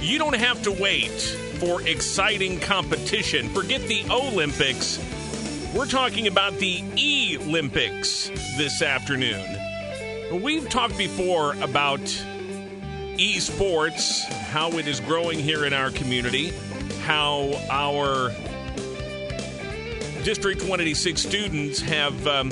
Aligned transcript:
You 0.00 0.18
don't 0.18 0.36
have 0.36 0.62
to 0.62 0.70
wait 0.70 1.10
for 1.58 1.82
exciting 1.82 2.60
competition. 2.60 3.48
Forget 3.48 3.82
the 3.82 4.04
Olympics. 4.10 4.98
We're 5.74 5.86
talking 5.86 6.28
about 6.28 6.54
the 6.58 6.84
E 6.94 7.36
Olympics 7.40 8.28
this 8.56 8.80
afternoon. 8.80 9.44
We've 10.40 10.68
talked 10.68 10.96
before 10.96 11.54
about 11.62 12.00
esports, 13.18 14.22
how 14.50 14.70
it 14.78 14.86
is 14.86 15.00
growing 15.00 15.40
here 15.40 15.64
in 15.64 15.72
our 15.72 15.90
community, 15.90 16.52
how 17.02 17.60
our 17.68 18.30
District 20.22 20.60
186 20.60 21.20
students 21.20 21.80
have 21.80 22.26
um, 22.26 22.50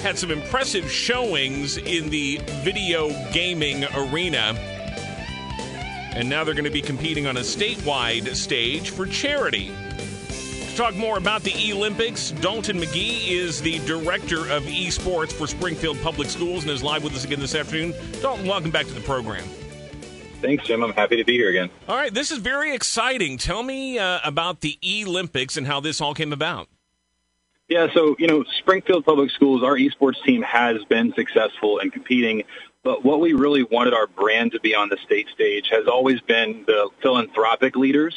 had 0.00 0.18
some 0.18 0.30
impressive 0.32 0.90
showings 0.90 1.76
in 1.76 2.10
the 2.10 2.40
video 2.62 3.10
gaming 3.32 3.84
arena. 3.94 4.56
And 6.14 6.28
now 6.28 6.44
they're 6.44 6.54
going 6.54 6.64
to 6.64 6.70
be 6.70 6.82
competing 6.82 7.26
on 7.26 7.38
a 7.38 7.40
statewide 7.40 8.34
stage 8.34 8.90
for 8.90 9.06
charity. 9.06 9.72
To 10.28 10.76
talk 10.76 10.94
more 10.94 11.18
about 11.18 11.42
the 11.42 11.72
Olympics, 11.72 12.30
Dalton 12.32 12.78
McGhiey 12.78 13.28
is 13.30 13.60
the 13.60 13.78
director 13.80 14.40
of 14.50 14.62
esports 14.64 15.32
for 15.32 15.46
Springfield 15.46 16.00
Public 16.02 16.28
Schools 16.28 16.62
and 16.62 16.70
is 16.70 16.82
live 16.82 17.04
with 17.04 17.14
us 17.14 17.24
again 17.24 17.40
this 17.40 17.54
afternoon. 17.54 17.94
Dalton, 18.20 18.46
welcome 18.46 18.70
back 18.70 18.86
to 18.86 18.92
the 18.94 19.00
program. 19.00 19.44
Thanks, 20.40 20.66
Jim. 20.66 20.82
I'm 20.82 20.92
happy 20.92 21.16
to 21.16 21.24
be 21.24 21.34
here 21.34 21.50
again. 21.50 21.70
All 21.88 21.96
right, 21.96 22.12
this 22.12 22.30
is 22.30 22.38
very 22.38 22.74
exciting. 22.74 23.38
Tell 23.38 23.62
me 23.62 23.98
uh, 23.98 24.20
about 24.24 24.60
the 24.60 24.78
Olympics 25.06 25.56
and 25.56 25.66
how 25.66 25.80
this 25.80 26.00
all 26.00 26.14
came 26.14 26.32
about. 26.32 26.68
Yeah, 27.68 27.86
so, 27.94 28.16
you 28.18 28.26
know, 28.26 28.44
Springfield 28.58 29.04
Public 29.04 29.30
Schools, 29.30 29.62
our 29.62 29.76
esports 29.76 30.22
team 30.24 30.42
has 30.42 30.84
been 30.84 31.14
successful 31.14 31.78
in 31.78 31.90
competing, 31.90 32.44
but 32.84 33.04
what 33.04 33.20
we 33.20 33.32
really 33.32 33.62
wanted 33.62 33.94
our 33.94 34.06
brand 34.06 34.52
to 34.52 34.60
be 34.60 34.74
on 34.74 34.88
the 34.88 34.98
state 35.04 35.28
stage 35.32 35.68
has 35.70 35.86
always 35.86 36.20
been 36.20 36.64
the 36.66 36.88
philanthropic 37.00 37.76
leaders. 37.76 38.14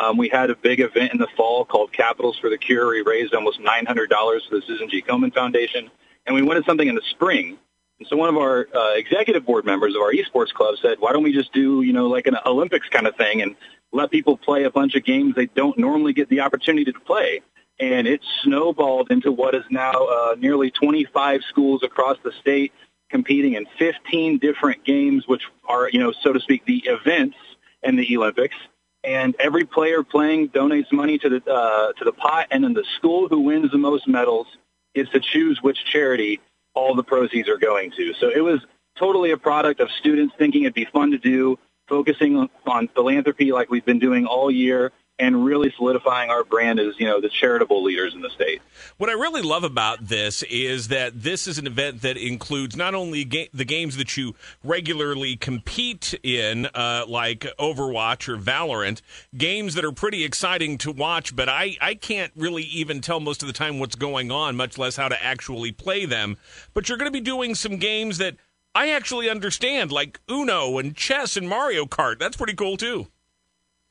Um, 0.00 0.16
we 0.16 0.28
had 0.28 0.50
a 0.50 0.56
big 0.56 0.80
event 0.80 1.12
in 1.12 1.18
the 1.18 1.28
fall 1.36 1.64
called 1.64 1.92
Capitals 1.92 2.38
for 2.38 2.50
the 2.50 2.58
Cure. 2.58 2.90
We 2.90 3.02
raised 3.02 3.34
almost 3.34 3.60
$900 3.60 4.08
for 4.48 4.56
the 4.56 4.62
Susan 4.66 4.88
G. 4.88 5.02
Komen 5.02 5.34
Foundation, 5.34 5.90
and 6.26 6.34
we 6.34 6.42
wanted 6.42 6.64
something 6.64 6.86
in 6.86 6.94
the 6.94 7.02
spring. 7.10 7.58
And 7.98 8.08
so 8.08 8.16
one 8.16 8.28
of 8.28 8.36
our 8.36 8.68
uh, 8.74 8.94
executive 8.94 9.46
board 9.46 9.64
members 9.64 9.94
of 9.94 10.02
our 10.02 10.12
esports 10.12 10.52
club 10.52 10.74
said, 10.80 10.98
why 10.98 11.12
don't 11.12 11.22
we 11.22 11.32
just 11.32 11.52
do, 11.52 11.82
you 11.82 11.92
know, 11.92 12.08
like 12.08 12.26
an 12.26 12.36
Olympics 12.46 12.88
kind 12.88 13.06
of 13.06 13.16
thing 13.16 13.42
and 13.42 13.54
let 13.92 14.10
people 14.10 14.36
play 14.36 14.64
a 14.64 14.70
bunch 14.70 14.94
of 14.94 15.04
games 15.04 15.34
they 15.34 15.46
don't 15.46 15.78
normally 15.78 16.12
get 16.12 16.28
the 16.28 16.40
opportunity 16.40 16.90
to 16.90 17.00
play 17.00 17.42
and 17.78 18.06
it 18.06 18.20
snowballed 18.42 19.10
into 19.10 19.32
what 19.32 19.54
is 19.54 19.64
now 19.70 19.92
uh, 19.92 20.34
nearly 20.38 20.70
25 20.70 21.42
schools 21.48 21.82
across 21.82 22.16
the 22.22 22.32
state 22.40 22.72
competing 23.12 23.52
in 23.54 23.66
15 23.78 24.38
different 24.38 24.84
games, 24.84 25.28
which 25.28 25.42
are, 25.68 25.88
you 25.88 26.00
know, 26.00 26.12
so 26.22 26.32
to 26.32 26.40
speak, 26.40 26.64
the 26.66 26.82
events 26.86 27.36
in 27.84 27.94
the 27.94 28.16
Olympics. 28.16 28.56
And 29.04 29.36
every 29.38 29.64
player 29.64 30.02
playing 30.02 30.48
donates 30.48 30.90
money 30.90 31.18
to 31.18 31.28
the 31.28 31.52
uh, 31.52 31.92
to 31.92 32.04
the 32.04 32.12
pot, 32.12 32.46
and 32.50 32.62
then 32.62 32.72
the 32.72 32.84
school 32.96 33.28
who 33.28 33.40
wins 33.40 33.72
the 33.72 33.78
most 33.78 34.06
medals 34.06 34.46
gets 34.94 35.10
to 35.10 35.20
choose 35.20 35.60
which 35.60 35.84
charity 35.84 36.40
all 36.74 36.94
the 36.94 37.02
proceeds 37.02 37.48
are 37.48 37.58
going 37.58 37.90
to. 37.92 38.14
So 38.14 38.28
it 38.28 38.40
was 38.40 38.60
totally 38.96 39.32
a 39.32 39.36
product 39.36 39.80
of 39.80 39.90
students 39.90 40.34
thinking 40.38 40.62
it'd 40.62 40.74
be 40.74 40.84
fun 40.84 41.10
to 41.10 41.18
do, 41.18 41.58
focusing 41.88 42.36
on, 42.36 42.48
on 42.66 42.88
philanthropy 42.88 43.50
like 43.52 43.70
we've 43.70 43.84
been 43.84 43.98
doing 43.98 44.24
all 44.26 44.50
year, 44.50 44.92
and 45.22 45.44
really 45.44 45.72
solidifying 45.76 46.30
our 46.30 46.42
brand 46.42 46.80
as 46.80 46.98
you 46.98 47.06
know 47.06 47.20
the 47.20 47.28
charitable 47.28 47.80
leaders 47.84 48.12
in 48.12 48.22
the 48.22 48.30
state. 48.30 48.60
What 48.98 49.08
I 49.08 49.12
really 49.12 49.40
love 49.40 49.62
about 49.62 50.08
this 50.08 50.42
is 50.42 50.88
that 50.88 51.22
this 51.22 51.46
is 51.46 51.58
an 51.58 51.66
event 51.68 52.02
that 52.02 52.16
includes 52.16 52.74
not 52.74 52.92
only 52.92 53.24
ga- 53.24 53.48
the 53.54 53.64
games 53.64 53.96
that 53.98 54.16
you 54.16 54.34
regularly 54.64 55.36
compete 55.36 56.12
in, 56.24 56.66
uh, 56.74 57.04
like 57.06 57.46
Overwatch 57.56 58.28
or 58.28 58.36
Valorant, 58.36 59.00
games 59.36 59.74
that 59.74 59.84
are 59.84 59.92
pretty 59.92 60.24
exciting 60.24 60.76
to 60.78 60.90
watch, 60.90 61.36
but 61.36 61.48
I 61.48 61.76
I 61.80 61.94
can't 61.94 62.32
really 62.34 62.64
even 62.64 63.00
tell 63.00 63.20
most 63.20 63.42
of 63.42 63.46
the 63.46 63.54
time 63.54 63.78
what's 63.78 63.94
going 63.94 64.32
on, 64.32 64.56
much 64.56 64.76
less 64.76 64.96
how 64.96 65.06
to 65.06 65.22
actually 65.22 65.70
play 65.70 66.04
them. 66.04 66.36
But 66.74 66.88
you're 66.88 66.98
going 66.98 67.10
to 67.10 67.16
be 67.16 67.24
doing 67.24 67.54
some 67.54 67.76
games 67.76 68.18
that. 68.18 68.36
I 68.74 68.88
actually 68.88 69.28
understand, 69.28 69.92
like 69.92 70.18
Uno 70.30 70.78
and 70.78 70.96
chess 70.96 71.36
and 71.36 71.46
Mario 71.46 71.84
Kart. 71.84 72.18
That's 72.18 72.38
pretty 72.38 72.54
cool 72.54 72.78
too. 72.78 73.08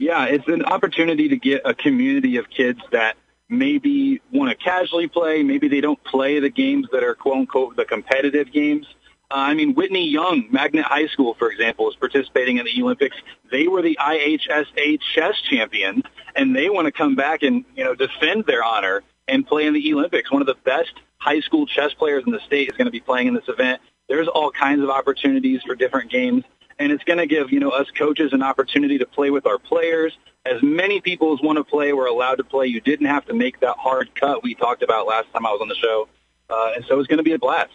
Yeah, 0.02 0.26
it's 0.26 0.48
an 0.48 0.66
opportunity 0.66 1.30
to 1.30 1.38
get 1.38 1.62
a 1.64 1.76
community 1.76 2.38
of 2.38 2.50
kids 2.50 2.80
that 2.92 3.18
maybe 3.50 4.20
want 4.34 4.50
to 4.50 4.56
casually 4.56 5.08
play. 5.08 5.44
Maybe 5.44 5.68
they 5.68 5.80
don't 5.80 6.04
play 6.04 6.40
the 6.40 6.50
games 6.50 6.88
that 6.92 7.04
are 7.04 7.14
quote 7.14 7.38
unquote 7.38 7.76
the 7.76 7.86
competitive 7.86 8.52
games. 8.52 8.88
Uh, 9.30 9.36
I 9.36 9.54
mean, 9.54 9.76
Whitney 9.76 10.10
Young, 10.10 10.48
Magnet 10.50 10.86
High 10.86 11.06
School, 11.06 11.36
for 11.36 11.52
example, 11.52 11.88
is 11.88 11.96
participating 11.98 12.58
in 12.58 12.66
the 12.66 12.82
Olympics. 12.82 13.16
They 13.52 13.68
were 13.68 13.84
the 13.84 13.96
IHSA 14.02 15.00
chess 15.14 15.40
champions, 15.48 16.04
and 16.36 16.56
they 16.56 16.72
want 16.72 16.88
to 16.88 16.92
come 16.92 17.14
back 17.14 17.44
and 17.44 17.64
you 17.76 17.84
know 17.84 17.94
defend 17.94 18.46
their 18.48 18.64
honor 18.64 19.04
and 19.28 19.46
play 19.46 19.68
in 19.68 19.74
the 19.76 19.94
Olympics. 19.94 20.32
One 20.32 20.42
of 20.42 20.48
the 20.48 20.58
best 20.66 20.94
high 21.20 21.42
school 21.42 21.68
chess 21.68 21.94
players 21.94 22.24
in 22.26 22.32
the 22.32 22.40
state 22.40 22.70
is 22.70 22.76
going 22.76 22.86
to 22.86 22.92
be 22.92 23.02
playing 23.02 23.28
in 23.28 23.36
this 23.36 23.48
event. 23.48 23.82
There's 24.12 24.28
all 24.28 24.52
kinds 24.52 24.84
of 24.84 24.90
opportunities 24.90 25.62
for 25.64 25.74
different 25.74 26.12
games 26.12 26.44
and 26.82 26.92
it's 26.92 27.04
going 27.04 27.20
to 27.20 27.28
give 27.28 27.52
you 27.52 27.60
know 27.60 27.70
us 27.70 27.88
coaches 27.92 28.34
an 28.34 28.42
opportunity 28.42 28.98
to 28.98 29.06
play 29.06 29.30
with 29.30 29.46
our 29.46 29.60
players. 29.60 30.18
As 30.46 30.62
many 30.64 31.00
people 31.00 31.34
as 31.34 31.40
want 31.42 31.58
to 31.58 31.64
play 31.64 31.94
were 31.94 32.08
allowed 32.08 32.36
to 32.36 32.44
play. 32.44 32.66
You 32.66 32.82
didn't 32.82 33.06
have 33.06 33.26
to 33.28 33.34
make 33.34 33.60
that 33.60 33.78
hard 33.78 34.16
cut 34.16 34.42
we 34.42 34.56
talked 34.56 34.82
about 34.82 35.06
last 35.06 35.32
time 35.32 35.46
I 35.46 35.52
was 35.52 35.62
on 35.62 35.68
the 35.68 35.76
show, 35.76 36.10
uh, 36.50 36.74
and 36.76 36.84
so 36.88 37.00
it's 37.00 37.08
going 37.08 37.20
to 37.20 37.24
be 37.24 37.34
a 37.34 37.40
blast. 37.40 37.72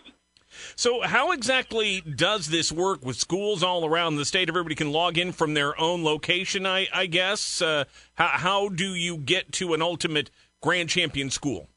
So, 0.75 1.03
how 1.03 1.31
exactly 1.33 2.01
does 2.01 2.49
this 2.49 2.73
work 2.73 3.05
with 3.05 3.17
schools 3.17 3.63
all 3.63 3.85
around 3.85 4.17
the 4.17 4.25
state? 4.25 4.49
Everybody 4.49 4.75
can 4.75 4.91
log 4.91 5.19
in 5.19 5.31
from 5.33 5.55
their 5.55 5.79
own 5.81 6.03
location, 6.03 6.67
I, 6.67 6.89
I 6.93 7.07
guess. 7.07 7.63
Uh, 7.63 7.85
how, 8.15 8.29
how 8.29 8.69
do 8.69 8.95
you 8.95 9.19
get 9.19 9.53
to 9.53 9.75
an 9.75 9.83
ultimate 9.83 10.31
grand 10.61 10.89
champion 10.89 11.31
school? 11.31 11.69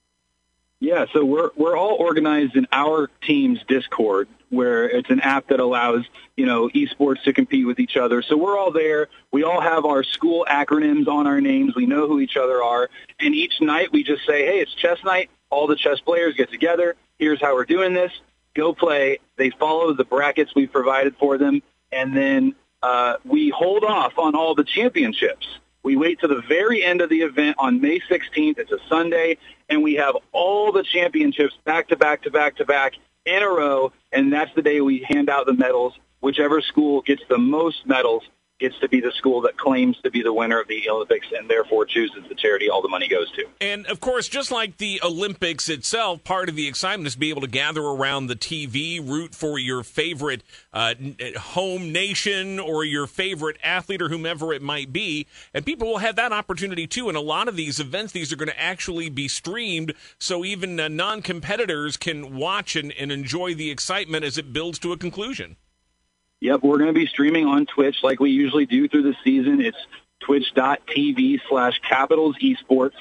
Yeah, 0.79 1.05
so 1.13 1.25
we're 1.25 1.51
we're 1.55 1.77
all 1.77 1.95
organized 1.99 2.55
in 2.55 2.65
our 2.71 3.09
team's 3.21 3.59
Discord, 3.67 4.29
where 4.49 4.89
it's 4.89 5.09
an 5.09 5.19
app 5.21 5.47
that 5.47 5.59
allows 5.59 6.05
you 6.35 6.45
know 6.45 6.69
esports 6.69 7.23
to 7.23 7.33
compete 7.33 7.65
with 7.65 7.79
each 7.79 7.97
other. 7.97 8.21
So 8.21 8.37
we're 8.37 8.57
all 8.57 8.71
there. 8.71 9.07
We 9.31 9.43
all 9.43 9.61
have 9.61 9.85
our 9.85 10.03
school 10.03 10.45
acronyms 10.49 11.07
on 11.07 11.27
our 11.27 11.41
names. 11.41 11.75
We 11.75 11.85
know 11.85 12.07
who 12.07 12.19
each 12.19 12.37
other 12.37 12.63
are, 12.63 12.89
and 13.19 13.35
each 13.35 13.61
night 13.61 13.91
we 13.91 14.03
just 14.03 14.25
say, 14.25 14.45
"Hey, 14.45 14.59
it's 14.59 14.73
chess 14.73 15.03
night." 15.03 15.29
All 15.49 15.65
the 15.65 15.75
chess 15.75 15.99
players 15.99 16.35
get 16.35 16.51
together. 16.51 16.95
Here's 17.17 17.41
how 17.41 17.55
we're 17.55 17.65
doing 17.65 17.93
this. 17.93 18.11
Go 18.53 18.73
play. 18.73 19.19
They 19.35 19.49
follow 19.49 19.93
the 19.93 20.03
brackets 20.03 20.53
we've 20.55 20.71
provided 20.71 21.15
for 21.17 21.37
them, 21.37 21.61
and 21.91 22.15
then 22.15 22.55
uh, 22.83 23.15
we 23.25 23.49
hold 23.49 23.83
off 23.83 24.17
on 24.17 24.35
all 24.35 24.55
the 24.55 24.63
championships. 24.63 25.47
We 25.83 25.95
wait 25.95 26.19
to 26.19 26.27
the 26.27 26.41
very 26.41 26.83
end 26.83 27.01
of 27.01 27.09
the 27.09 27.21
event 27.21 27.55
on 27.57 27.81
May 27.81 27.99
16th. 27.99 28.59
It's 28.59 28.71
a 28.71 28.79
Sunday, 28.89 29.37
and 29.69 29.81
we 29.81 29.95
have 29.95 30.15
all 30.31 30.71
the 30.71 30.83
championships 30.83 31.57
back 31.63 31.87
to 31.89 31.95
back 31.95 32.23
to 32.23 32.31
back 32.31 32.57
to 32.57 32.65
back 32.65 32.93
in 33.25 33.43
a 33.43 33.49
row, 33.49 33.91
and 34.11 34.31
that's 34.31 34.53
the 34.55 34.61
day 34.61 34.81
we 34.81 35.05
hand 35.07 35.29
out 35.29 35.45
the 35.45 35.53
medals. 35.53 35.93
Whichever 36.21 36.61
school 36.61 37.01
gets 37.01 37.21
the 37.29 37.37
most 37.37 37.85
medals 37.85 38.23
gets 38.59 38.77
to 38.79 38.89
be 38.89 38.99
the 38.99 39.11
school 39.11 39.41
that 39.41 39.57
claims 39.57 39.97
to 40.03 40.11
be 40.11 40.21
the 40.21 40.33
winner 40.33 40.59
of 40.59 40.67
the 40.67 40.89
Olympics 40.89 41.27
and 41.35 41.49
therefore 41.49 41.85
chooses 41.85 42.23
the 42.27 42.35
charity 42.35 42.69
all 42.69 42.81
the 42.81 42.89
money 42.89 43.07
goes 43.07 43.31
to. 43.31 43.45
And 43.61 43.85
of 43.87 43.99
course, 43.99 44.27
just 44.27 44.51
like 44.51 44.77
the 44.77 44.99
Olympics 45.03 45.69
itself, 45.69 46.23
part 46.23 46.49
of 46.49 46.55
the 46.55 46.67
excitement 46.67 47.07
is 47.07 47.13
to 47.13 47.19
be 47.19 47.29
able 47.29 47.41
to 47.41 47.47
gather 47.47 47.81
around 47.81 48.27
the 48.27 48.35
TV, 48.35 48.99
root 49.05 49.33
for 49.33 49.57
your 49.57 49.83
favorite 49.83 50.43
uh, 50.73 50.93
home 51.39 51.91
nation 51.91 52.59
or 52.59 52.83
your 52.83 53.07
favorite 53.07 53.57
athlete 53.63 54.01
or 54.01 54.09
whomever 54.09 54.53
it 54.53 54.61
might 54.61 54.91
be. 54.91 55.25
And 55.53 55.65
people 55.65 55.87
will 55.87 55.99
have 55.99 56.17
that 56.17 56.33
opportunity 56.33 56.85
too. 56.85 57.07
And 57.07 57.17
a 57.17 57.21
lot 57.21 57.47
of 57.47 57.55
these 57.55 57.79
events, 57.79 58.11
these 58.11 58.33
are 58.33 58.35
going 58.35 58.49
to 58.49 58.59
actually 58.59 59.09
be 59.09 59.27
streamed. 59.27 59.93
So 60.17 60.43
even 60.43 60.79
uh, 60.79 60.89
non 60.89 61.21
competitors 61.21 61.95
can 61.95 62.35
watch 62.35 62.75
and, 62.75 62.91
and 62.93 63.11
enjoy 63.11 63.55
the 63.55 63.71
excitement 63.71 64.25
as 64.25 64.37
it 64.37 64.51
builds 64.51 64.79
to 64.79 64.91
a 64.91 64.97
conclusion. 64.97 65.55
Yep, 66.41 66.63
we're 66.63 66.77
going 66.77 66.93
to 66.93 66.97
be 66.97 67.05
streaming 67.05 67.45
on 67.45 67.65
Twitch 67.65 67.97
like 68.01 68.19
we 68.19 68.31
usually 68.31 68.65
do 68.65 68.87
through 68.87 69.03
the 69.03 69.15
season. 69.23 69.59
It's 69.61 69.77
twitch.tv 70.21 71.41
slash 71.49 71.79
capitals 71.87 72.37
esports. 72.41 72.93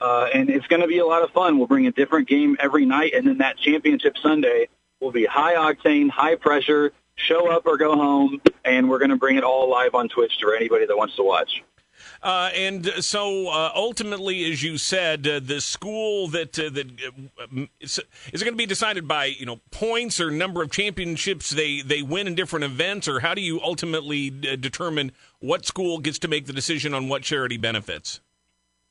Uh, 0.00 0.28
and 0.34 0.50
it's 0.50 0.66
going 0.66 0.82
to 0.82 0.88
be 0.88 0.98
a 0.98 1.06
lot 1.06 1.22
of 1.22 1.30
fun. 1.30 1.58
We'll 1.58 1.68
bring 1.68 1.86
a 1.86 1.92
different 1.92 2.28
game 2.28 2.56
every 2.58 2.84
night, 2.84 3.12
and 3.14 3.26
then 3.26 3.38
that 3.38 3.56
championship 3.56 4.18
Sunday 4.18 4.68
will 5.00 5.12
be 5.12 5.24
high 5.24 5.54
octane, 5.54 6.10
high 6.10 6.34
pressure, 6.34 6.92
show 7.14 7.50
up 7.50 7.66
or 7.66 7.76
go 7.76 7.94
home, 7.94 8.40
and 8.64 8.90
we're 8.90 8.98
going 8.98 9.10
to 9.10 9.16
bring 9.16 9.36
it 9.36 9.44
all 9.44 9.70
live 9.70 9.94
on 9.94 10.08
Twitch 10.08 10.32
for 10.40 10.54
anybody 10.54 10.86
that 10.86 10.96
wants 10.96 11.16
to 11.16 11.22
watch. 11.22 11.62
Uh, 12.22 12.50
and 12.54 12.86
so 13.00 13.48
uh, 13.48 13.72
ultimately, 13.74 14.50
as 14.50 14.62
you 14.62 14.78
said, 14.78 15.26
uh, 15.26 15.40
the 15.42 15.60
school 15.60 16.28
that 16.28 16.58
uh, 16.58 16.70
that 16.70 16.86
uh, 17.40 17.66
is, 17.80 17.98
is 18.32 18.42
it 18.42 18.44
going 18.44 18.54
to 18.54 18.56
be 18.56 18.66
decided 18.66 19.06
by 19.06 19.26
you 19.26 19.46
know 19.46 19.60
points 19.70 20.20
or 20.20 20.30
number 20.30 20.62
of 20.62 20.70
championships 20.70 21.50
they 21.50 21.82
they 21.82 22.02
win 22.02 22.26
in 22.26 22.34
different 22.34 22.64
events, 22.64 23.08
or 23.08 23.20
how 23.20 23.34
do 23.34 23.40
you 23.40 23.60
ultimately 23.60 24.30
d- 24.30 24.56
determine 24.56 25.12
what 25.40 25.66
school 25.66 25.98
gets 25.98 26.18
to 26.20 26.28
make 26.28 26.46
the 26.46 26.52
decision 26.52 26.94
on 26.94 27.08
what 27.08 27.22
charity 27.22 27.56
benefits? 27.56 28.20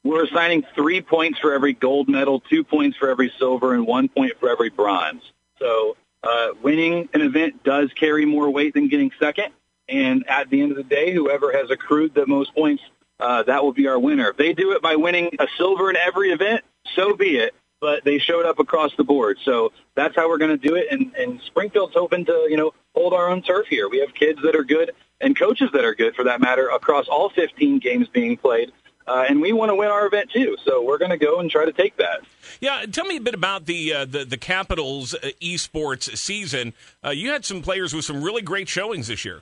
We're 0.03 0.25
assigning 0.25 0.63
three 0.73 1.01
points 1.01 1.39
for 1.39 1.53
every 1.53 1.73
gold 1.73 2.09
medal, 2.09 2.39
two 2.39 2.63
points 2.63 2.97
for 2.97 3.09
every 3.09 3.31
silver, 3.37 3.73
and 3.73 3.85
one 3.85 4.09
point 4.09 4.33
for 4.39 4.49
every 4.49 4.69
bronze. 4.69 5.21
So 5.59 5.95
uh, 6.23 6.49
winning 6.61 7.09
an 7.13 7.21
event 7.21 7.63
does 7.63 7.91
carry 7.93 8.25
more 8.25 8.49
weight 8.49 8.73
than 8.73 8.87
getting 8.87 9.11
second 9.19 9.53
And 9.89 10.27
at 10.27 10.49
the 10.49 10.61
end 10.61 10.71
of 10.71 10.77
the 10.77 10.83
day, 10.83 11.13
whoever 11.13 11.51
has 11.51 11.69
accrued 11.69 12.13
the 12.13 12.25
most 12.27 12.53
points, 12.53 12.83
uh, 13.21 13.43
that 13.43 13.63
will 13.63 13.73
be 13.73 13.87
our 13.87 13.99
winner. 13.99 14.29
If 14.29 14.37
they 14.37 14.53
do 14.53 14.71
it 14.71 14.81
by 14.81 14.95
winning 14.95 15.29
a 15.39 15.47
silver 15.57 15.89
in 15.89 15.95
every 15.95 16.31
event, 16.31 16.63
so 16.95 17.15
be 17.15 17.37
it. 17.37 17.53
But 17.79 18.03
they 18.03 18.19
showed 18.19 18.45
up 18.45 18.59
across 18.59 18.95
the 18.95 19.03
board, 19.03 19.39
so 19.43 19.71
that's 19.95 20.15
how 20.15 20.29
we're 20.29 20.37
going 20.37 20.57
to 20.57 20.67
do 20.67 20.75
it. 20.75 20.87
And, 20.91 21.15
and 21.15 21.41
Springfield's 21.41 21.95
hoping 21.95 22.25
to, 22.25 22.47
you 22.47 22.55
know, 22.55 22.73
hold 22.93 23.13
our 23.13 23.27
own 23.29 23.41
turf 23.41 23.65
here. 23.67 23.89
We 23.89 23.99
have 24.01 24.13
kids 24.13 24.39
that 24.43 24.55
are 24.55 24.63
good 24.63 24.91
and 25.19 25.37
coaches 25.37 25.69
that 25.73 25.83
are 25.83 25.95
good, 25.95 26.15
for 26.15 26.25
that 26.25 26.41
matter, 26.41 26.69
across 26.69 27.07
all 27.07 27.31
15 27.31 27.79
games 27.79 28.07
being 28.07 28.37
played. 28.37 28.71
Uh, 29.07 29.25
and 29.27 29.41
we 29.41 29.51
want 29.51 29.69
to 29.69 29.75
win 29.75 29.87
our 29.89 30.05
event 30.05 30.29
too. 30.31 30.55
So 30.63 30.83
we're 30.83 30.99
going 30.99 31.11
to 31.11 31.17
go 31.17 31.39
and 31.39 31.49
try 31.49 31.65
to 31.65 31.73
take 31.73 31.97
that. 31.97 32.21
Yeah, 32.59 32.85
tell 32.91 33.05
me 33.05 33.17
a 33.17 33.21
bit 33.21 33.33
about 33.33 33.65
the 33.65 33.93
uh, 33.93 34.05
the, 34.05 34.25
the 34.25 34.37
Capitals 34.37 35.15
uh, 35.15 35.31
esports 35.41 36.15
season. 36.17 36.73
Uh, 37.03 37.09
you 37.09 37.31
had 37.31 37.45
some 37.45 37.61
players 37.61 37.93
with 37.93 38.05
some 38.05 38.23
really 38.23 38.41
great 38.43 38.69
showings 38.69 39.07
this 39.07 39.25
year. 39.25 39.41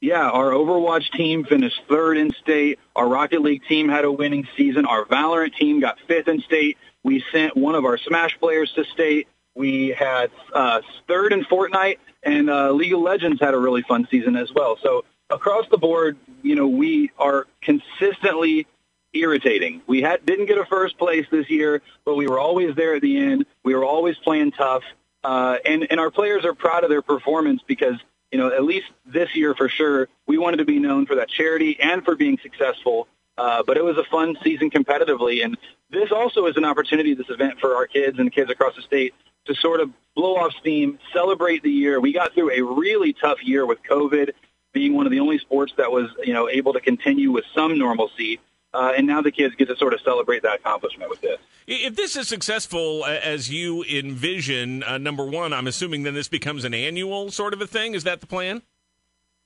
Yeah, 0.00 0.28
our 0.28 0.50
Overwatch 0.50 1.10
team 1.12 1.44
finished 1.44 1.80
third 1.88 2.18
in 2.18 2.30
state. 2.42 2.78
Our 2.94 3.08
Rocket 3.08 3.40
League 3.40 3.62
team 3.66 3.88
had 3.88 4.04
a 4.04 4.12
winning 4.12 4.46
season. 4.56 4.84
Our 4.84 5.06
Valorant 5.06 5.54
team 5.54 5.80
got 5.80 5.98
fifth 6.06 6.28
in 6.28 6.40
state. 6.42 6.76
We 7.02 7.24
sent 7.32 7.56
one 7.56 7.74
of 7.74 7.84
our 7.84 7.96
Smash 7.96 8.38
players 8.38 8.72
to 8.74 8.84
state. 8.84 9.28
We 9.54 9.88
had 9.90 10.30
uh, 10.52 10.82
third 11.08 11.32
in 11.32 11.44
Fortnite, 11.44 11.98
and 12.22 12.50
uh, 12.50 12.72
League 12.72 12.92
of 12.92 13.00
Legends 13.00 13.40
had 13.40 13.54
a 13.54 13.58
really 13.58 13.82
fun 13.82 14.06
season 14.10 14.36
as 14.36 14.52
well. 14.52 14.76
So 14.82 15.04
across 15.30 15.66
the 15.70 15.78
board, 15.78 16.16
you 16.42 16.54
know, 16.54 16.66
we 16.66 17.10
are 17.18 17.46
consistently 17.62 18.66
irritating. 19.12 19.80
We 19.86 20.02
had, 20.02 20.26
didn't 20.26 20.46
get 20.46 20.58
a 20.58 20.66
first 20.66 20.98
place 20.98 21.24
this 21.30 21.48
year, 21.48 21.82
but 22.04 22.16
we 22.16 22.26
were 22.26 22.38
always 22.38 22.74
there 22.74 22.96
at 22.96 23.02
the 23.02 23.16
end. 23.16 23.46
We 23.62 23.74
were 23.74 23.84
always 23.84 24.16
playing 24.18 24.52
tough. 24.52 24.82
Uh, 25.22 25.56
and, 25.64 25.86
and 25.88 26.00
our 26.00 26.10
players 26.10 26.44
are 26.44 26.52
proud 26.52 26.84
of 26.84 26.90
their 26.90 27.00
performance 27.00 27.62
because, 27.66 27.94
you 28.34 28.40
know, 28.40 28.48
at 28.48 28.64
least 28.64 28.86
this 29.06 29.36
year 29.36 29.54
for 29.54 29.68
sure, 29.68 30.08
we 30.26 30.38
wanted 30.38 30.56
to 30.56 30.64
be 30.64 30.80
known 30.80 31.06
for 31.06 31.14
that 31.14 31.28
charity 31.28 31.78
and 31.80 32.04
for 32.04 32.16
being 32.16 32.36
successful. 32.42 33.06
Uh, 33.38 33.62
but 33.64 33.76
it 33.76 33.84
was 33.84 33.96
a 33.96 34.02
fun 34.02 34.36
season 34.42 34.70
competitively. 34.70 35.44
And 35.44 35.56
this 35.90 36.10
also 36.10 36.46
is 36.46 36.56
an 36.56 36.64
opportunity, 36.64 37.14
this 37.14 37.30
event 37.30 37.60
for 37.60 37.76
our 37.76 37.86
kids 37.86 38.18
and 38.18 38.32
kids 38.32 38.50
across 38.50 38.74
the 38.74 38.82
state 38.82 39.14
to 39.44 39.54
sort 39.54 39.78
of 39.78 39.92
blow 40.16 40.34
off 40.34 40.52
steam, 40.58 40.98
celebrate 41.12 41.62
the 41.62 41.70
year. 41.70 42.00
We 42.00 42.12
got 42.12 42.34
through 42.34 42.50
a 42.50 42.60
really 42.60 43.12
tough 43.12 43.40
year 43.40 43.64
with 43.66 43.78
COVID 43.88 44.32
being 44.72 44.96
one 44.96 45.06
of 45.06 45.12
the 45.12 45.20
only 45.20 45.38
sports 45.38 45.72
that 45.76 45.92
was, 45.92 46.10
you 46.24 46.32
know, 46.32 46.48
able 46.48 46.72
to 46.72 46.80
continue 46.80 47.30
with 47.30 47.44
some 47.54 47.78
normalcy. 47.78 48.40
Uh, 48.74 48.92
and 48.96 49.06
now 49.06 49.22
the 49.22 49.30
kids 49.30 49.54
get 49.54 49.68
to 49.68 49.76
sort 49.76 49.94
of 49.94 50.00
celebrate 50.00 50.42
that 50.42 50.56
accomplishment 50.56 51.08
with 51.08 51.20
this. 51.20 51.38
If 51.66 51.96
this 51.96 52.16
is 52.16 52.28
successful 52.28 53.04
as 53.06 53.50
you 53.50 53.84
envision, 53.84 54.82
uh, 54.82 54.98
number 54.98 55.24
one, 55.24 55.52
I'm 55.52 55.66
assuming 55.66 56.02
then 56.02 56.14
this 56.14 56.28
becomes 56.28 56.64
an 56.64 56.74
annual 56.74 57.30
sort 57.30 57.54
of 57.54 57.60
a 57.60 57.66
thing. 57.66 57.94
Is 57.94 58.04
that 58.04 58.20
the 58.20 58.26
plan? 58.26 58.62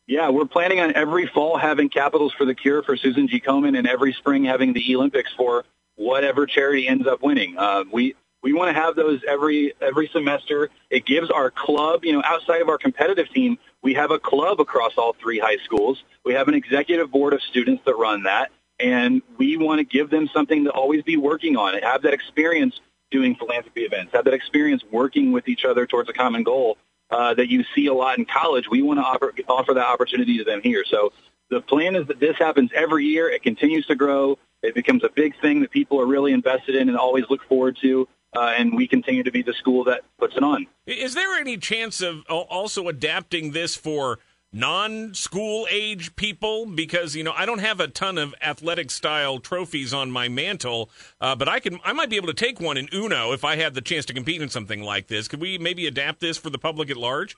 Yeah, 0.07 0.31
we're 0.31 0.47
planning 0.47 0.81
on 0.81 0.97
every 0.97 1.27
fall 1.27 1.59
having 1.59 1.91
Capitals 1.91 2.33
for 2.33 2.47
the 2.47 2.55
Cure 2.55 2.83
for 2.83 2.97
Susan 2.97 3.29
G. 3.29 3.41
Komen, 3.41 3.77
and 3.77 3.87
every 3.87 4.15
spring 4.15 4.45
having 4.45 4.73
the 4.73 4.97
Olympics 4.97 5.31
for 5.37 5.65
whatever 5.97 6.47
charity 6.47 6.89
ends 6.89 7.07
up 7.07 7.23
winning. 7.23 7.59
Uh, 7.59 7.85
we 7.93 8.15
we 8.43 8.53
want 8.55 8.75
to 8.75 8.81
have 8.81 8.97
those 8.97 9.21
every 9.29 9.75
every 9.81 10.09
semester. 10.09 10.71
It 10.89 11.05
gives 11.05 11.31
our 11.31 11.51
club, 11.51 12.05
you 12.05 12.13
know, 12.15 12.23
outside 12.25 12.63
of 12.63 12.71
our 12.71 12.79
competitive 12.79 13.29
team, 13.31 13.59
we 13.83 13.95
have 13.95 14.11
a 14.11 14.19
club 14.19 14.61
across 14.61 14.97
all 14.97 15.13
three 15.13 15.39
high 15.39 15.59
schools. 15.65 16.03
We 16.25 16.35
have 16.35 16.49
an 16.49 16.55
executive 16.55 17.11
board 17.11 17.33
of 17.33 17.43
students 17.43 17.85
that 17.85 17.97
run 17.97 18.25
that, 18.25 18.51
and 18.81 19.23
we 19.37 19.57
want 19.57 19.79
to 19.79 19.85
give 19.85 20.11
them 20.11 20.29
something 20.33 20.65
to 20.65 20.71
always 20.71 21.03
be 21.03 21.17
working 21.17 21.57
on 21.57 21.75
and 21.75 21.85
have 21.85 22.03
that 22.03 22.15
experience 22.15 22.81
doing 23.11 23.35
philanthropy 23.35 23.83
events, 23.83 24.13
have 24.13 24.25
that 24.25 24.35
experience 24.35 24.83
working 24.91 25.33
with 25.33 25.49
each 25.49 25.65
other 25.65 25.87
towards 25.87 26.09
a 26.09 26.13
common 26.13 26.43
goal 26.43 26.77
uh, 27.11 27.35
that 27.35 27.49
you 27.49 27.65
see 27.75 27.87
a 27.87 27.95
lot 27.95 28.19
in 28.19 28.25
college. 28.25 28.69
We 28.71 28.83
want 28.83 29.01
to 29.01 29.05
offer, 29.05 29.35
offer 29.49 29.75
that 29.75 29.87
opportunity 29.87 30.39
to 30.39 30.45
them 30.45 30.61
here. 30.63 30.85
So 30.89 31.13
the 31.51 31.61
plan 31.61 31.97
is 31.97 32.07
that 32.09 32.21
this 32.21 32.37
happens 32.37 32.71
every 32.75 33.07
year. 33.07 33.31
It 33.31 33.43
continues 33.43 33.87
to 33.87 33.95
grow. 33.95 34.39
It 34.63 34.75
becomes 34.75 35.05
a 35.05 35.09
big 35.09 35.41
thing 35.41 35.61
that 35.63 35.71
people 35.71 36.01
are 36.01 36.07
really 36.07 36.33
invested 36.33 36.75
in 36.75 36.89
and 36.89 36.99
always 36.99 37.25
look 37.31 37.43
forward 37.45 37.79
to 37.81 38.09
uh, 38.37 38.55
and 38.57 38.75
we 38.75 38.87
continue 38.87 39.23
to 39.23 39.31
be 39.31 39.43
the 39.43 39.55
school 39.55 39.85
that 39.85 40.03
puts 40.19 40.37
it 40.37 40.43
on. 40.43 40.67
Is 40.87 41.15
there 41.15 41.35
any 41.39 41.57
chance 41.57 42.01
of 42.01 42.25
also 42.29 42.89
adapting 42.89 43.53
this 43.53 43.75
for 43.75 44.19
non-school 44.53 45.67
age 45.71 46.17
people? 46.17 46.67
Because 46.67 47.15
you 47.15 47.25
know 47.25 47.33
I 47.37 47.47
don't 47.47 47.61
have 47.61 47.81
a 47.81 47.89
ton 47.89 48.19
of 48.19 48.35
athletic 48.43 48.91
style 48.91 49.39
trophies 49.39 49.93
on 49.93 50.11
my 50.11 50.29
mantle, 50.29 50.91
uh, 51.21 51.35
but 51.35 51.49
I 51.49 51.61
can 51.61 51.81
I 51.85 51.93
might 51.93 52.11
be 52.11 52.17
able 52.17 52.29
to 52.29 52.35
take 52.35 52.61
one 52.61 52.77
in 52.77 52.89
Uno 52.93 53.33
if 53.33 53.45
I 53.45 53.57
had 53.57 53.75
the 53.75 53.81
chance 53.81 54.05
to 54.07 54.15
compete 54.15 54.43
in 54.43 54.49
something 54.49 54.83
like 54.83 55.09
this. 55.09 55.29
Could 55.29 55.41
we 55.41 55.59
maybe 55.59 55.87
adapt 55.87 56.21
this 56.21 56.37
for 56.37 56.51
the 56.51 56.59
public 56.59 56.91
at 56.91 56.97
large? 56.97 57.37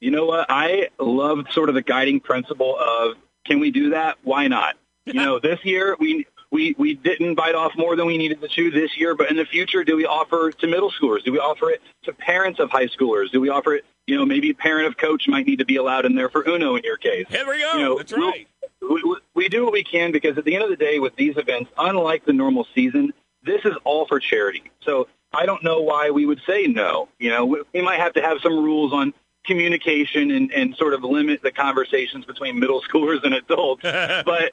You 0.00 0.10
know 0.10 0.26
what? 0.26 0.46
I 0.48 0.88
love 0.98 1.46
sort 1.52 1.68
of 1.68 1.74
the 1.74 1.82
guiding 1.82 2.20
principle 2.20 2.78
of 2.78 3.16
can 3.44 3.60
we 3.60 3.70
do 3.70 3.90
that? 3.90 4.18
Why 4.22 4.46
not? 4.48 4.76
You 5.06 5.14
know, 5.14 5.38
this 5.38 5.58
year 5.64 5.96
we 5.98 6.26
we, 6.50 6.74
we 6.78 6.94
didn't 6.94 7.34
bite 7.34 7.54
off 7.54 7.72
more 7.76 7.96
than 7.96 8.06
we 8.06 8.16
needed 8.16 8.40
to 8.40 8.48
chew 8.48 8.70
this 8.70 8.96
year, 8.96 9.14
but 9.14 9.30
in 9.30 9.36
the 9.36 9.44
future, 9.44 9.84
do 9.84 9.96
we 9.96 10.06
offer 10.06 10.50
to 10.50 10.66
middle 10.66 10.90
schoolers? 10.90 11.22
Do 11.24 11.32
we 11.32 11.38
offer 11.38 11.70
it 11.70 11.82
to 12.04 12.12
parents 12.12 12.58
of 12.58 12.70
high 12.70 12.86
schoolers? 12.86 13.30
Do 13.30 13.40
we 13.40 13.48
offer 13.50 13.74
it, 13.74 13.84
you 14.06 14.16
know, 14.16 14.24
maybe 14.24 14.50
a 14.50 14.54
parent 14.54 14.86
of 14.86 14.96
coach 14.96 15.28
might 15.28 15.46
need 15.46 15.58
to 15.58 15.66
be 15.66 15.76
allowed 15.76 16.06
in 16.06 16.14
there 16.14 16.30
for 16.30 16.46
Uno 16.48 16.76
in 16.76 16.82
your 16.84 16.96
case. 16.96 17.26
Here 17.28 17.46
we 17.46 17.58
go. 17.58 17.72
You 17.74 17.84
know, 17.84 17.98
That's 17.98 18.12
right. 18.12 18.48
We, 18.80 19.02
we, 19.02 19.16
we 19.34 19.48
do 19.48 19.64
what 19.64 19.72
we 19.72 19.84
can 19.84 20.12
because 20.12 20.38
at 20.38 20.44
the 20.44 20.54
end 20.54 20.64
of 20.64 20.70
the 20.70 20.76
day 20.76 20.98
with 20.98 21.16
these 21.16 21.36
events, 21.36 21.70
unlike 21.76 22.24
the 22.24 22.32
normal 22.32 22.66
season, 22.74 23.12
this 23.42 23.64
is 23.64 23.74
all 23.84 24.06
for 24.06 24.18
charity. 24.18 24.62
So 24.80 25.08
I 25.32 25.44
don't 25.46 25.62
know 25.62 25.80
why 25.82 26.10
we 26.10 26.24
would 26.24 26.40
say 26.46 26.66
no. 26.66 27.08
You 27.18 27.30
know, 27.30 27.44
we, 27.44 27.62
we 27.74 27.82
might 27.82 28.00
have 28.00 28.14
to 28.14 28.22
have 28.22 28.38
some 28.40 28.64
rules 28.64 28.92
on 28.92 29.12
communication 29.44 30.30
and, 30.30 30.52
and 30.52 30.76
sort 30.76 30.94
of 30.94 31.02
limit 31.02 31.42
the 31.42 31.50
conversations 31.50 32.24
between 32.24 32.58
middle 32.58 32.82
schoolers 32.88 33.24
and 33.24 33.34
adults. 33.34 33.82
but 33.82 34.52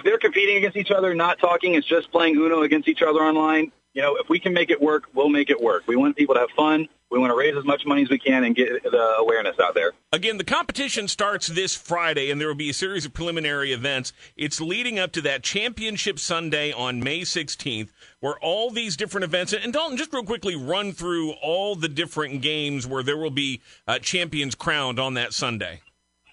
if 0.00 0.04
they're 0.04 0.18
competing 0.18 0.56
against 0.56 0.78
each 0.78 0.90
other, 0.90 1.14
not 1.14 1.38
talking, 1.38 1.74
it's 1.74 1.86
just 1.86 2.10
playing 2.10 2.34
Uno 2.36 2.62
against 2.62 2.88
each 2.88 3.02
other 3.02 3.20
online. 3.20 3.70
You 3.92 4.00
know, 4.00 4.16
if 4.16 4.30
we 4.30 4.40
can 4.40 4.54
make 4.54 4.70
it 4.70 4.80
work, 4.80 5.04
we'll 5.14 5.28
make 5.28 5.50
it 5.50 5.60
work. 5.60 5.82
We 5.86 5.96
want 5.96 6.16
people 6.16 6.34
to 6.36 6.40
have 6.40 6.50
fun. 6.56 6.88
We 7.10 7.18
want 7.18 7.32
to 7.32 7.36
raise 7.36 7.56
as 7.56 7.64
much 7.64 7.84
money 7.84 8.02
as 8.02 8.08
we 8.08 8.18
can 8.18 8.44
and 8.44 8.54
get 8.54 8.82
the 8.84 9.16
awareness 9.18 9.56
out 9.60 9.74
there. 9.74 9.90
Again, 10.12 10.38
the 10.38 10.44
competition 10.44 11.08
starts 11.08 11.48
this 11.48 11.74
Friday, 11.74 12.30
and 12.30 12.40
there 12.40 12.48
will 12.48 12.54
be 12.54 12.70
a 12.70 12.74
series 12.74 13.04
of 13.04 13.12
preliminary 13.12 13.72
events. 13.72 14.12
It's 14.36 14.60
leading 14.60 14.98
up 14.98 15.12
to 15.12 15.20
that 15.22 15.42
championship 15.42 16.18
Sunday 16.18 16.72
on 16.72 17.00
May 17.00 17.22
16th, 17.22 17.90
where 18.20 18.38
all 18.40 18.70
these 18.70 18.96
different 18.96 19.24
events, 19.24 19.52
and 19.52 19.72
Dalton, 19.72 19.98
just 19.98 20.14
real 20.14 20.22
quickly 20.22 20.54
run 20.54 20.92
through 20.92 21.32
all 21.42 21.74
the 21.74 21.88
different 21.88 22.42
games 22.42 22.86
where 22.86 23.02
there 23.02 23.18
will 23.18 23.30
be 23.30 23.60
uh, 23.88 23.98
champions 23.98 24.54
crowned 24.54 25.00
on 25.00 25.14
that 25.14 25.34
Sunday. 25.34 25.80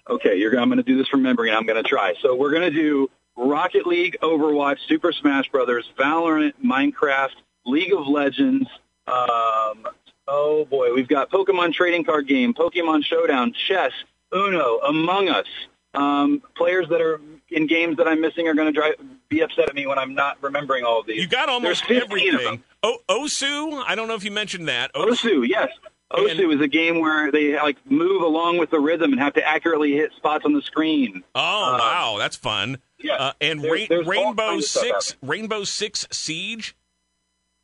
Okay, 0.08 0.36
you're, 0.36 0.58
I'm 0.58 0.68
going 0.68 0.78
to 0.78 0.82
do 0.82 0.96
this 0.96 1.08
from 1.08 1.22
memory, 1.22 1.48
and 1.48 1.58
I'm 1.58 1.66
going 1.66 1.82
to 1.82 1.86
try. 1.86 2.14
So 2.22 2.34
we're 2.34 2.52
going 2.52 2.62
to 2.62 2.70
do 2.70 3.10
Rocket 3.38 3.86
League, 3.86 4.16
Overwatch, 4.22 4.78
Super 4.88 5.12
Smash 5.12 5.48
Brothers, 5.48 5.90
Valorant, 5.96 6.52
Minecraft, 6.62 7.36
League 7.64 7.92
of 7.92 8.06
Legends, 8.06 8.68
um, 9.06 9.86
Oh 10.28 10.66
boy, 10.66 10.92
we've 10.92 11.08
got 11.08 11.30
Pokemon 11.30 11.72
trading 11.72 12.04
card 12.04 12.28
game, 12.28 12.52
Pokemon 12.52 13.02
Showdown, 13.04 13.54
chess, 13.66 13.92
Uno, 14.32 14.78
Among 14.80 15.30
Us. 15.30 15.46
Um, 15.94 16.42
players 16.54 16.86
that 16.90 17.00
are 17.00 17.18
in 17.48 17.66
games 17.66 17.96
that 17.96 18.06
I'm 18.06 18.20
missing 18.20 18.46
are 18.46 18.54
going 18.54 18.72
to 18.72 18.94
be 19.30 19.40
upset 19.40 19.70
at 19.70 19.74
me 19.74 19.86
when 19.86 19.98
I'm 19.98 20.14
not 20.14 20.36
remembering 20.42 20.84
all 20.84 21.00
of 21.00 21.06
these. 21.06 21.22
You 21.22 21.26
got 21.26 21.48
almost 21.48 21.90
everything. 21.90 22.62
Oh, 22.82 22.98
Osu, 23.08 23.82
I 23.86 23.94
don't 23.94 24.06
know 24.06 24.14
if 24.14 24.22
you 24.22 24.30
mentioned 24.30 24.68
that. 24.68 24.92
Osu, 24.92 25.38
Osu 25.40 25.48
yes. 25.48 25.70
Osu 26.12 26.44
and, 26.44 26.52
is 26.52 26.60
a 26.60 26.68
game 26.68 27.00
where 27.00 27.32
they 27.32 27.54
like 27.54 27.78
move 27.90 28.22
along 28.22 28.58
with 28.58 28.70
the 28.70 28.80
rhythm 28.80 29.12
and 29.12 29.20
have 29.20 29.34
to 29.34 29.46
accurately 29.46 29.92
hit 29.92 30.12
spots 30.16 30.44
on 30.44 30.52
the 30.52 30.62
screen. 30.62 31.24
Oh 31.34 31.74
uh, 31.74 31.78
wow, 31.78 32.16
that's 32.18 32.36
fun. 32.36 32.78
Yeah, 33.00 33.14
uh, 33.14 33.32
and 33.40 33.62
there, 33.62 34.02
Rainbow 34.04 34.60
Six, 34.60 35.16
Rainbow 35.22 35.64
Six 35.64 36.06
Siege. 36.10 36.76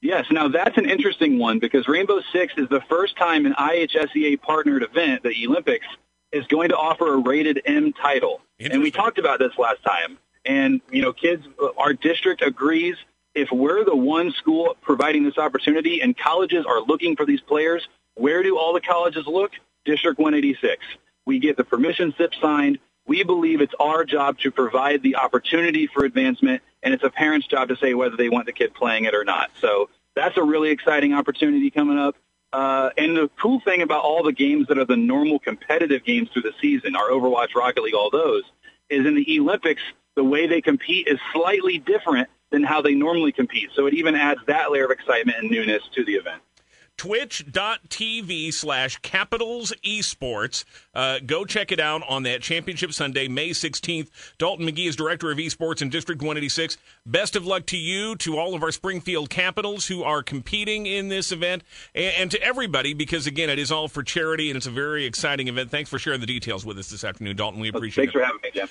Yes, 0.00 0.26
now 0.30 0.48
that's 0.48 0.76
an 0.76 0.88
interesting 0.88 1.38
one 1.38 1.58
because 1.58 1.88
Rainbow 1.88 2.20
Six 2.32 2.52
is 2.56 2.68
the 2.68 2.82
first 2.88 3.16
time 3.16 3.46
an 3.46 3.54
IHSEA 3.54 4.40
partnered 4.40 4.82
event, 4.82 5.22
the 5.22 5.46
Olympics, 5.46 5.86
is 6.30 6.46
going 6.46 6.68
to 6.68 6.76
offer 6.76 7.14
a 7.14 7.16
rated 7.16 7.62
M 7.64 7.92
title. 7.92 8.40
And 8.60 8.82
we 8.82 8.90
talked 8.90 9.18
about 9.18 9.38
this 9.38 9.52
last 9.58 9.82
time. 9.82 10.18
And, 10.44 10.82
you 10.90 11.00
know, 11.00 11.12
kids, 11.12 11.46
our 11.78 11.94
district 11.94 12.42
agrees 12.42 12.96
if 13.34 13.50
we're 13.50 13.84
the 13.84 13.96
one 13.96 14.30
school 14.32 14.76
providing 14.80 15.24
this 15.24 15.38
opportunity 15.38 16.00
and 16.00 16.16
colleges 16.16 16.64
are 16.66 16.80
looking 16.80 17.16
for 17.16 17.26
these 17.26 17.40
players, 17.40 17.88
where 18.14 18.42
do 18.42 18.58
all 18.58 18.72
the 18.72 18.80
colleges 18.80 19.26
look? 19.26 19.52
District 19.84 20.18
186. 20.18 20.84
We 21.26 21.38
get 21.38 21.56
the 21.56 21.64
permission 21.64 22.14
slip 22.16 22.32
signed. 22.40 22.78
We 23.06 23.22
believe 23.22 23.60
it's 23.60 23.74
our 23.78 24.04
job 24.04 24.38
to 24.40 24.50
provide 24.50 25.02
the 25.02 25.16
opportunity 25.16 25.86
for 25.86 26.04
advancement, 26.04 26.62
and 26.82 26.94
it's 26.94 27.04
a 27.04 27.10
parent's 27.10 27.46
job 27.46 27.68
to 27.68 27.76
say 27.76 27.94
whether 27.94 28.16
they 28.16 28.28
want 28.28 28.46
the 28.46 28.52
kid 28.52 28.74
playing 28.74 29.04
it 29.04 29.14
or 29.14 29.24
not. 29.24 29.50
So 29.60 29.90
that's 30.14 30.36
a 30.36 30.42
really 30.42 30.70
exciting 30.70 31.12
opportunity 31.12 31.70
coming 31.70 31.98
up. 31.98 32.16
Uh, 32.52 32.90
and 32.96 33.16
the 33.16 33.28
cool 33.40 33.60
thing 33.60 33.82
about 33.82 34.04
all 34.04 34.22
the 34.22 34.32
games 34.32 34.68
that 34.68 34.78
are 34.78 34.84
the 34.84 34.96
normal 34.96 35.38
competitive 35.38 36.04
games 36.04 36.30
through 36.32 36.42
the 36.42 36.54
season, 36.60 36.94
our 36.94 37.08
Overwatch, 37.08 37.54
Rocket 37.54 37.82
League, 37.82 37.94
all 37.94 38.10
those, 38.10 38.44
is 38.88 39.04
in 39.04 39.16
the 39.16 39.40
Olympics, 39.40 39.82
the 40.14 40.24
way 40.24 40.46
they 40.46 40.60
compete 40.60 41.08
is 41.08 41.18
slightly 41.32 41.78
different 41.78 42.28
than 42.50 42.62
how 42.62 42.80
they 42.80 42.94
normally 42.94 43.32
compete. 43.32 43.70
So 43.74 43.86
it 43.86 43.94
even 43.94 44.14
adds 44.14 44.40
that 44.46 44.70
layer 44.70 44.84
of 44.84 44.92
excitement 44.92 45.38
and 45.38 45.50
newness 45.50 45.82
to 45.94 46.04
the 46.04 46.12
event. 46.12 46.40
twitch.tv 46.96 48.52
slash 48.52 48.98
capitals 48.98 49.72
esports. 49.84 50.64
Uh, 50.94 51.18
go 51.24 51.44
check 51.44 51.72
it 51.72 51.80
out 51.80 52.02
on 52.08 52.22
that 52.24 52.42
championship 52.42 52.92
Sunday, 52.92 53.28
May 53.28 53.50
16th. 53.50 54.08
Dalton 54.38 54.66
McGhiey 54.66 54.88
is 54.88 54.96
director 54.96 55.30
of 55.30 55.38
esports 55.38 55.82
in 55.82 55.90
District 55.90 56.20
186. 56.20 56.76
Best 57.06 57.36
of 57.36 57.46
luck 57.46 57.66
to 57.66 57.76
you, 57.76 58.16
to 58.16 58.38
all 58.38 58.54
of 58.54 58.62
our 58.62 58.72
Springfield 58.72 59.30
Capitals 59.30 59.86
who 59.86 60.02
are 60.02 60.22
competing 60.22 60.86
in 60.86 61.08
this 61.08 61.32
event, 61.32 61.62
and, 61.94 62.14
and 62.18 62.30
to 62.30 62.42
everybody, 62.42 62.94
because 62.94 63.26
again, 63.26 63.50
it 63.50 63.58
is 63.58 63.72
all 63.72 63.88
for 63.88 64.02
charity 64.02 64.50
and 64.50 64.56
it's 64.56 64.66
a 64.66 64.70
very 64.70 65.04
exciting 65.04 65.48
event. 65.48 65.70
Thanks 65.70 65.90
for 65.90 65.98
sharing 65.98 66.20
the 66.20 66.26
details 66.26 66.64
with 66.64 66.78
us 66.78 66.90
this 66.90 67.04
afternoon, 67.04 67.36
Dalton. 67.36 67.60
We 67.60 67.68
appreciate 67.68 68.04
it. 68.04 68.06
Thanks 68.06 68.12
for 68.12 68.24
having 68.24 68.40
me, 68.42 68.50
Jim. 68.52 68.68